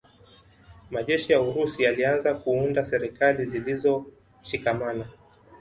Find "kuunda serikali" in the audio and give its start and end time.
2.33-3.45